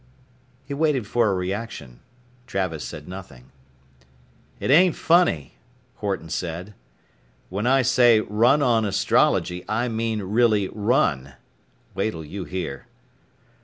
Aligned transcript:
He 0.65 0.73
waited 0.73 1.05
for 1.05 1.29
a 1.29 1.33
reaction. 1.35 1.99
Travis 2.47 2.83
said 2.83 3.07
nothing. 3.07 3.51
"It 4.59 4.71
ain't 4.71 4.95
funny," 4.95 5.57
Horton 5.97 6.29
said. 6.31 6.73
"When 7.49 7.67
I 7.67 7.83
say 7.83 8.19
run 8.19 8.63
on 8.63 8.83
astrology 8.83 9.63
I 9.69 9.89
mean 9.89 10.23
really 10.23 10.69
run. 10.69 11.33
Wait'll 11.93 12.23
you 12.25 12.45
hear." 12.45 12.87